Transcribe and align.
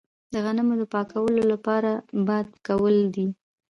د 0.33 0.33
غنمو 0.45 0.73
د 0.81 0.83
پاکولو 0.93 1.41
لاره 1.51 1.93
باد 2.27 2.47
کول 2.67 2.95
دي. 3.15 3.25